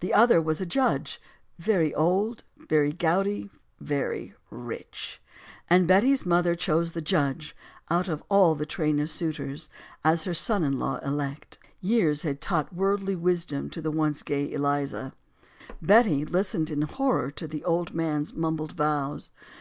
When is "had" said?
12.22-12.40